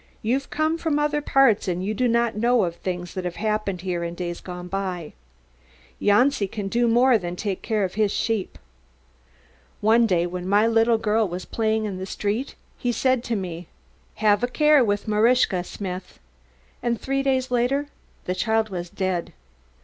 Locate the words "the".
11.99-12.07, 18.25-18.33